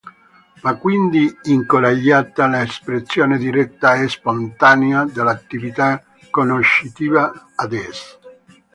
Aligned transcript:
Va 0.63 0.77
quindi 0.77 1.31
incoraggiata 1.43 2.47
l'espressione 2.47 3.37
diretta 3.37 3.93
e 4.01 4.07
spontanea 4.09 5.05
dell'attività 5.05 6.03
conoscitiva, 6.31 7.49
ad 7.53 7.73
es. 7.73 8.19